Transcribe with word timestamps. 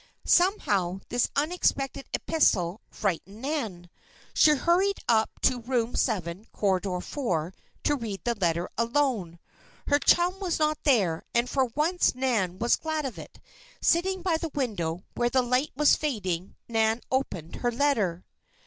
Somehow, 0.25 1.01
this 1.09 1.29
unexpected 1.35 2.07
epistle 2.11 2.81
frightened 2.89 3.39
Nan. 3.43 3.89
She 4.33 4.53
hurried 4.55 4.97
up 5.07 5.29
to 5.43 5.61
Room 5.61 5.95
Seven, 5.95 6.47
Corridor 6.51 7.01
Four, 7.01 7.53
to 7.83 7.95
read 7.95 8.21
the 8.23 8.33
letter 8.33 8.67
alone. 8.79 9.37
Her 9.89 9.99
chum 9.99 10.39
was 10.39 10.57
not 10.57 10.83
there 10.85 11.21
and 11.35 11.47
for 11.47 11.65
once 11.75 12.15
Nan 12.15 12.57
was 12.57 12.77
glad 12.77 13.05
of 13.05 13.13
that. 13.17 13.37
Sitting 13.79 14.23
by 14.23 14.37
the 14.37 14.49
window 14.55 15.03
where 15.13 15.29
the 15.29 15.43
light 15.43 15.69
was 15.75 15.95
fading, 15.95 16.55
Nan 16.67 17.01
opened 17.11 17.57
her 17.57 17.71
letter. 17.71 18.25